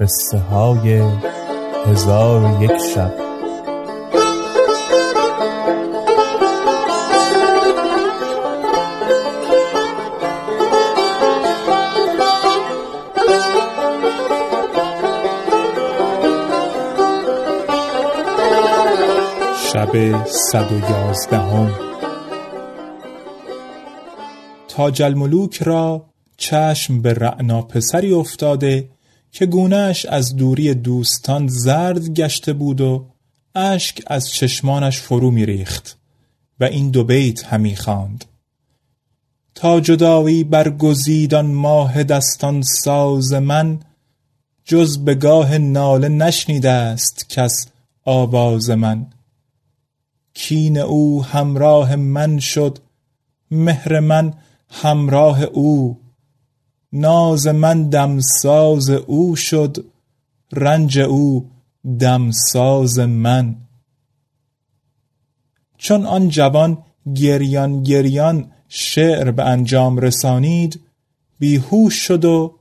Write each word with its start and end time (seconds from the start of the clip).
قصه 0.00 0.38
های 0.38 1.02
هزار 1.86 2.44
و 2.44 2.62
یک 2.62 2.78
شب. 2.94 3.14
شب 19.72 20.24
صد 20.26 20.72
و 20.72 20.78
یازدهم. 20.90 21.70
تاج 24.68 25.02
الملوک 25.02 25.62
را 25.62 26.04
چشم 26.36 27.02
به 27.02 27.14
رعنا 27.14 27.62
پسری 27.62 28.12
افتاده 28.12 28.93
که 29.34 29.46
گونهش 29.46 30.06
از 30.06 30.36
دوری 30.36 30.74
دوستان 30.74 31.48
زرد 31.48 32.08
گشته 32.08 32.52
بود 32.52 32.80
و 32.80 33.06
اشک 33.54 34.02
از 34.06 34.30
چشمانش 34.30 34.98
فرو 34.98 35.30
میریخت 35.30 35.98
و 36.60 36.64
این 36.64 36.90
دو 36.90 37.04
بیت 37.04 37.44
همی 37.44 37.76
خواند. 37.76 38.24
تا 39.54 39.80
جدایی 39.80 40.44
برگزید 40.44 41.34
آن 41.34 41.46
ماه 41.46 42.02
دستان 42.02 42.62
ساز 42.62 43.32
من 43.32 43.80
جز 44.64 44.98
به 45.04 45.14
گاه 45.14 45.58
ناله 45.58 46.08
نشنیده 46.08 46.70
است 46.70 47.28
کس 47.28 47.66
آواز 48.04 48.70
من. 48.70 49.06
کین 50.34 50.78
او 50.78 51.24
همراه 51.24 51.96
من 51.96 52.38
شد 52.38 52.78
مهر 53.50 54.00
من 54.00 54.34
همراه 54.70 55.42
او 55.42 56.03
ناز 56.94 57.46
من 57.46 57.88
دمساز 57.90 58.90
او 58.90 59.36
شد 59.36 59.84
رنج 60.52 60.98
او 60.98 61.50
دمساز 62.00 62.98
من. 62.98 63.56
چون 65.78 66.06
آن 66.06 66.28
جوان 66.28 66.78
گریان 67.14 67.82
گریان 67.82 68.50
شعر 68.68 69.30
به 69.30 69.44
انجام 69.44 69.98
رسانید 69.98 70.80
بیهوش 71.38 71.94
شد 71.94 72.24
و 72.24 72.54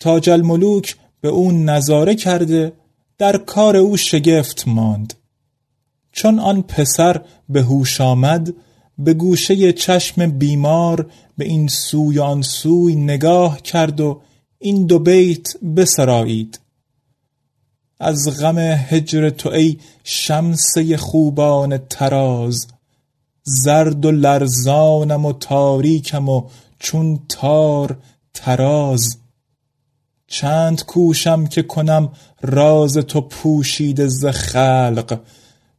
تاج 0.00 0.30
الملوک 0.30 0.96
به 1.20 1.28
او 1.28 1.52
نظاره 1.52 2.14
کرده 2.14 2.72
در 3.18 3.36
کار 3.36 3.76
او 3.76 3.96
شگفت 3.96 4.68
ماند. 4.68 5.14
چون 6.12 6.38
آن 6.38 6.62
پسر 6.62 7.24
به 7.48 7.62
هوش 7.62 8.00
آمد 8.00 8.54
به 9.04 9.14
گوشه 9.14 9.72
چشم 9.72 10.26
بیمار 10.26 11.10
به 11.38 11.44
این 11.44 11.68
سوی 11.68 12.18
آن 12.18 12.42
سوی 12.42 12.94
نگاه 12.94 13.62
کرد 13.62 14.00
و 14.00 14.20
این 14.58 14.86
دو 14.86 14.98
بیت 14.98 15.56
بسرایید. 15.76 16.60
از 18.00 18.40
غم 18.40 18.58
هجر 18.58 19.30
تو 19.30 19.48
ای 19.48 19.76
شمسه 20.04 20.96
خوبان 20.96 21.78
تراز 21.78 22.66
زرد 23.42 24.06
و 24.06 24.10
لرزانم 24.10 25.26
و 25.26 25.32
تاریکم 25.32 26.28
و 26.28 26.42
چون 26.78 27.20
تار 27.28 27.98
تراز 28.34 29.16
چند 30.26 30.84
کوشم 30.84 31.46
که 31.46 31.62
کنم 31.62 32.12
راز 32.42 32.96
تو 32.96 33.20
پوشیده 33.20 34.08
ز 34.08 34.26
خلق 34.26 35.20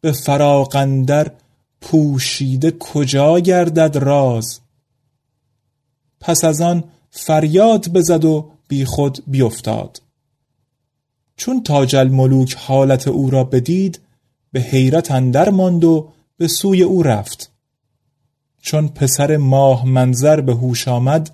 به 0.00 0.12
فراقندر 0.12 1.32
پوشیده 1.80 2.70
کجا 2.70 3.40
گردد 3.40 3.96
راز؟ 3.96 4.60
پس 6.20 6.44
از 6.44 6.60
آن 6.60 6.84
فریاد 7.10 7.88
بزد 7.88 8.24
و 8.24 8.50
بی 8.68 8.84
خود 8.84 9.22
بیفتاد. 9.26 10.02
چون 11.36 11.62
تاج 11.62 11.96
الملوک 11.96 12.54
حالت 12.54 13.08
او 13.08 13.30
را 13.30 13.44
بدید 13.44 14.00
به 14.52 14.60
حیرت 14.60 15.10
اندر 15.10 15.50
ماند 15.50 15.84
و 15.84 16.08
به 16.36 16.48
سوی 16.48 16.82
او 16.82 17.02
رفت. 17.02 17.50
چون 18.60 18.88
پسر 18.88 19.36
ماه 19.36 19.86
منظر 19.86 20.40
به 20.40 20.54
هوش 20.54 20.88
آمد 20.88 21.30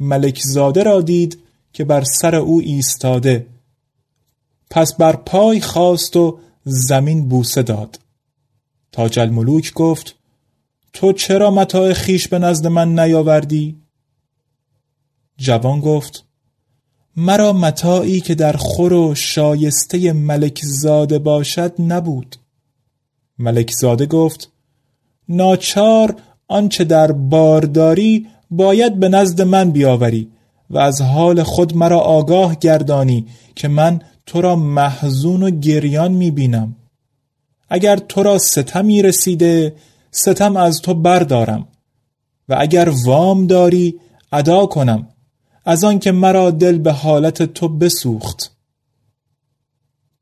ملک 0.00 0.42
زاده 0.44 0.82
را 0.82 1.00
دید 1.00 1.38
که 1.72 1.84
بر 1.84 2.04
سر 2.04 2.34
او 2.34 2.60
ایستاده. 2.60 3.46
پس 4.70 4.94
بر 4.94 5.16
پای 5.16 5.60
خواست 5.60 6.16
و 6.16 6.38
زمین 6.64 7.28
بوسه 7.28 7.62
داد. 7.62 7.98
تاج 8.92 9.18
الملوک 9.18 9.72
گفت 9.74 10.14
تو 10.92 11.12
چرا 11.12 11.50
متاع 11.50 11.92
خیش 11.92 12.28
به 12.28 12.38
نزد 12.38 12.66
من 12.66 12.98
نیاوردی؟ 12.98 13.76
جوان 15.36 15.80
گفت 15.80 16.24
مرا 17.16 17.52
متاعی 17.52 18.20
که 18.20 18.34
در 18.34 18.52
خور 18.52 18.92
و 18.92 19.14
شایسته 19.14 20.12
ملک 20.12 20.60
زاده 20.64 21.18
باشد 21.18 21.72
نبود 21.78 22.36
ملک 23.38 23.70
زاده 23.70 24.06
گفت 24.06 24.52
ناچار 25.28 26.16
آنچه 26.48 26.84
در 26.84 27.12
بارداری 27.12 28.26
باید 28.50 29.00
به 29.00 29.08
نزد 29.08 29.42
من 29.42 29.70
بیاوری 29.70 30.30
و 30.70 30.78
از 30.78 31.00
حال 31.00 31.42
خود 31.42 31.76
مرا 31.76 31.98
آگاه 31.98 32.58
گردانی 32.58 33.26
که 33.54 33.68
من 33.68 34.00
تو 34.26 34.40
را 34.40 34.56
محزون 34.56 35.42
و 35.42 35.50
گریان 35.50 36.12
می‌بینم 36.12 36.76
اگر 37.68 37.96
تو 37.96 38.22
را 38.22 38.38
ستمی 38.38 39.02
رسیده 39.02 39.74
ستم 40.10 40.56
از 40.56 40.82
تو 40.82 40.94
بردارم. 40.94 41.68
و 42.48 42.56
اگر 42.58 42.92
وام 43.04 43.46
داری 43.46 44.00
ادا 44.32 44.66
کنم. 44.66 45.08
از 45.64 45.84
آنکه 45.84 46.12
مرا 46.12 46.50
دل 46.50 46.78
به 46.78 46.92
حالت 46.92 47.42
تو 47.42 47.68
بسوخت. 47.68 48.56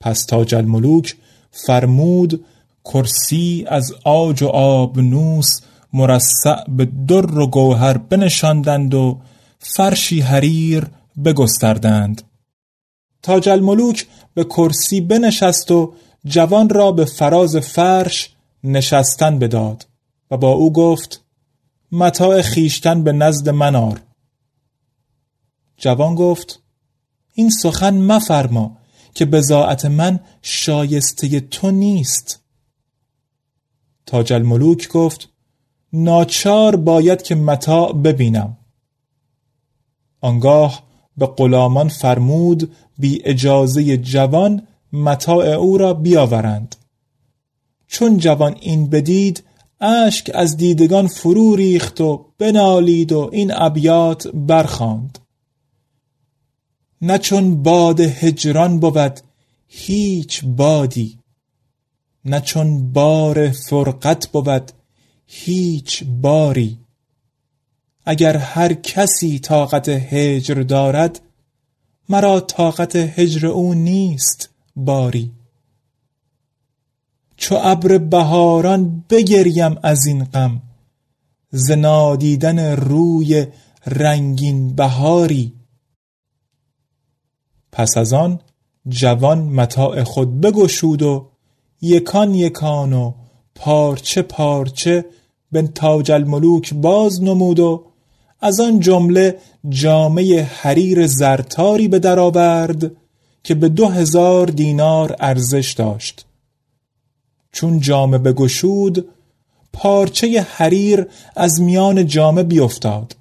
پس 0.00 0.24
تاج 0.24 0.54
الملوک 0.54 1.16
فرمود 1.50 2.44
کرسی 2.84 3.64
از 3.68 3.92
آج 4.04 4.42
و 4.42 4.46
آبنوس 4.48 5.60
مرصع 5.92 6.64
به 6.68 6.88
در 7.08 7.38
و 7.38 7.46
گوهر 7.46 7.98
بنشاندند 7.98 8.94
و 8.94 9.20
فرشی 9.58 10.20
حریر 10.20 10.86
بگستردند. 11.24 12.22
تاج 13.22 13.48
الملوک 13.48 14.06
به 14.34 14.44
کرسی 14.44 15.00
بنشست 15.00 15.70
و 15.70 15.94
جوان 16.26 16.68
را 16.68 16.92
به 16.92 17.04
فراز 17.04 17.56
فرش 17.56 18.34
نشستن 18.64 19.38
بداد 19.38 19.86
و 20.30 20.36
با 20.36 20.52
او 20.52 20.72
گفت 20.72 21.24
متاع 21.92 22.42
خیشتن 22.42 23.04
به 23.04 23.12
نزد 23.12 23.48
من 23.48 23.76
آر. 23.76 24.00
جوان 25.76 26.14
گفت 26.14 26.62
این 27.34 27.50
سخن 27.50 27.94
مفرما 27.94 28.76
که 29.14 29.24
بزاعت 29.24 29.84
من 29.84 30.20
شایسته 30.42 31.40
تو 31.40 31.70
نیست. 31.70 32.42
تاج 34.06 34.32
الملوک 34.32 34.88
گفت 34.88 35.28
ناچار 35.92 36.76
باید 36.76 37.22
که 37.22 37.34
متاع 37.34 37.92
ببینم. 37.92 38.56
آنگاه 40.20 40.82
به 41.16 41.26
غلامان 41.26 41.88
فرمود 41.88 42.72
بی 42.98 43.22
اجازه 43.24 43.96
جوان 43.96 44.66
متاع 44.96 45.46
او 45.46 45.78
را 45.78 45.94
بیاورند. 45.94 46.76
چون 47.86 48.18
جوان 48.18 48.56
این 48.60 48.90
بدید 48.90 49.42
اشک 49.80 50.30
از 50.34 50.56
دیدگان 50.56 51.06
فرو 51.06 51.56
ریخت 51.56 52.00
و 52.00 52.26
بنالید 52.38 53.12
و 53.12 53.30
این 53.32 53.52
ابیات 53.54 54.28
برخاند. 54.28 55.18
نه 57.02 57.18
چون 57.18 57.62
باد 57.62 58.00
هجران 58.00 58.80
بود 58.80 59.20
هیچ 59.68 60.44
بادی. 60.44 61.18
نه 62.24 62.40
چون 62.40 62.92
بار 62.92 63.50
فرقت 63.50 64.28
بود 64.28 64.72
هیچ 65.26 66.04
باری. 66.04 66.78
اگر 68.04 68.36
هر 68.36 68.72
کسی 68.74 69.38
طاقت 69.38 69.88
هجر 69.88 70.54
دارد 70.54 71.20
مرا 72.08 72.40
طاقت 72.40 72.96
هجر 72.96 73.46
او 73.46 73.74
نیست. 73.74 74.55
باری. 74.76 75.32
چو 77.36 77.56
ابر 77.62 77.98
بهاران 77.98 79.04
بگریم 79.10 79.76
از 79.82 80.06
این 80.06 80.24
غم 80.24 80.62
ز 81.50 81.70
نادیدن 81.70 82.76
روی 82.76 83.46
رنگین 83.86 84.74
بهاری. 84.74 85.52
پس 87.72 87.96
از 87.96 88.12
آن 88.12 88.40
جوان 88.88 89.38
متاع 89.38 90.04
خود 90.04 90.40
بگشود 90.40 91.02
و 91.02 91.26
یکان 91.80 92.34
یکان 92.34 92.92
و 92.92 93.12
پارچه 93.54 94.22
پارچه 94.22 95.04
به 95.52 95.62
تاج 95.62 96.12
الملوک 96.12 96.74
باز 96.74 97.22
نمود 97.22 97.60
و 97.60 97.84
از 98.40 98.60
آن 98.60 98.80
جمله 98.80 99.38
جامعه 99.68 100.42
حریر 100.42 101.06
زرتاری 101.06 101.88
به 101.88 101.98
درآورد 101.98 102.90
که 103.46 103.54
به 103.54 103.68
دو 103.68 103.88
هزار 103.88 104.46
دینار 104.46 105.16
ارزش 105.20 105.72
داشت. 105.72 106.26
چون 107.52 107.80
جامه 107.80 108.18
بگشود 108.18 109.08
پارچه 109.72 110.42
حریر 110.42 111.06
از 111.36 111.60
میان 111.60 112.06
جامه 112.06 112.42
بیفتاد. 112.42 113.16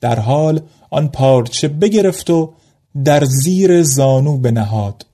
در 0.00 0.18
حال 0.18 0.60
آن 0.90 1.08
پارچه 1.08 1.68
بگرفت 1.68 2.30
و 2.30 2.52
در 3.04 3.24
زیر 3.24 3.82
زانو 3.82 4.38
بنهاد 4.38 5.06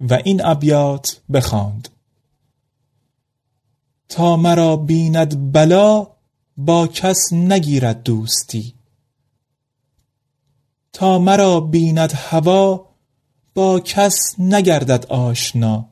و 0.00 0.18
این 0.24 0.44
ابیات 0.44 1.20
بخواند. 1.32 1.88
تا 4.08 4.36
مرا 4.36 4.76
بیند 4.76 5.52
بلا 5.52 6.06
با 6.56 6.86
کس 6.86 7.32
نگیرد 7.32 8.02
دوستی. 8.02 8.74
تا 10.92 11.18
مرا 11.18 11.60
بیند 11.60 12.12
هوا 12.12 12.93
با 13.54 13.80
کس 13.80 14.34
نگردد 14.38 15.06
آشنا. 15.06 15.88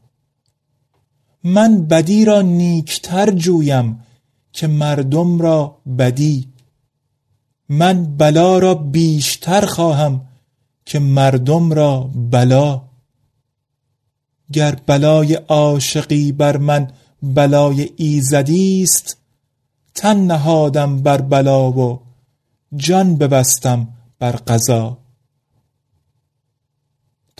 من 1.44 1.86
بدی 1.86 2.24
را 2.24 2.42
نیکتر 2.42 3.30
جویم 3.30 4.02
که 4.52 4.66
مردم 4.66 5.38
را 5.38 5.78
بدی. 5.98 6.48
من 7.68 8.16
بلا 8.16 8.58
را 8.58 8.74
بیشتر 8.74 9.66
خواهم 9.66 10.20
که 10.84 10.98
مردم 10.98 11.72
را 11.72 12.10
بلا. 12.14 12.82
گر 14.52 14.74
بلای 14.86 15.34
عاشقی 15.34 16.32
بر 16.32 16.56
من 16.56 16.90
بلای 17.22 17.90
ایزدی 17.96 18.82
است 18.82 19.16
تن 19.94 20.16
نهادم 20.26 21.02
بر 21.02 21.20
بلا 21.20 21.72
و 21.72 22.00
جان 22.76 23.16
ببستم 23.16 23.88
بر 24.18 24.32
قضا. 24.32 25.01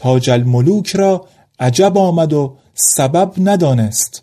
تاج 0.02 0.31
الملوک 0.31 0.96
را 0.96 1.28
عجب 1.58 1.99
آمد 1.99 2.32
و 2.32 2.56
سبب 2.75 3.32
ندانست. 3.38 4.22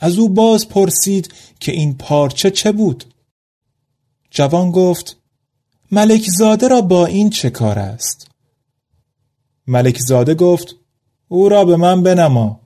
از 0.00 0.18
او 0.18 0.28
باز 0.28 0.68
پرسید 0.68 1.34
که 1.60 1.72
این 1.72 1.94
پارچه 1.94 2.50
چه 2.50 2.72
بود. 2.72 3.04
جوان 4.30 4.70
گفت 4.70 5.16
ملک 5.92 6.26
زاده 6.38 6.68
را 6.68 6.80
با 6.80 7.06
این 7.06 7.30
چه 7.30 7.50
کار 7.50 7.78
است؟ 7.78 8.28
ملک 9.66 9.98
زاده 9.98 10.34
گفت 10.34 10.76
او 11.28 11.48
را 11.48 11.64
به 11.64 11.76
من 11.76 12.02
بنما. 12.02 12.60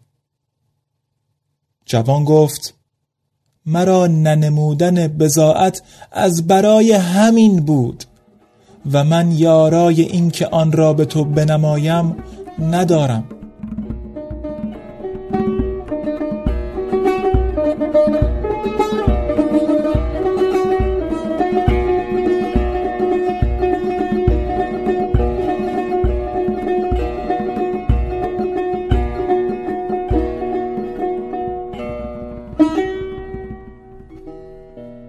جوان 1.86 2.24
گفت 2.24 2.74
مرا 3.66 4.06
ننمودن 4.06 5.08
بزاعت 5.08 5.82
از 6.12 6.46
برای 6.46 6.92
همین 6.92 7.60
بود 7.60 8.04
و 8.92 9.04
من 9.04 9.32
یارای 9.32 10.02
این 10.02 10.30
که 10.30 10.46
آن 10.46 10.72
را 10.72 10.92
به 10.92 11.04
تو 11.04 11.24
بنمایم 11.24 12.16
ندارم. 12.60 13.24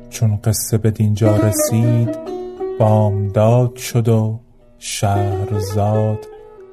چون 0.10 0.40
قصه 0.44 0.78
به 0.78 0.92
دینجا 0.92 1.36
رسید 1.36 2.18
بامداد 2.80 3.76
شد 3.76 4.10
و 4.10 4.40
شهرزاد 4.78 6.39